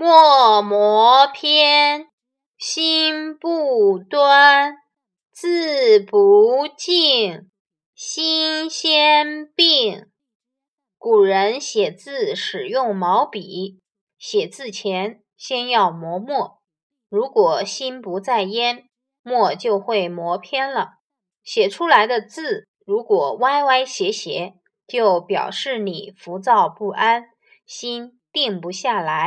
[0.00, 2.06] 墨磨偏
[2.56, 4.76] 心不端
[5.32, 7.50] 字不净
[7.96, 10.06] 心先病。
[10.98, 13.80] 古人写字使用毛笔
[14.16, 16.60] 写字前先要磨墨。
[17.08, 18.88] 如果心不在焉
[19.24, 20.98] 墨就会磨偏了。
[21.42, 24.54] 写出来的字如果歪歪斜斜
[24.86, 27.30] 就表示你浮躁不安
[27.66, 29.18] 心定不下来。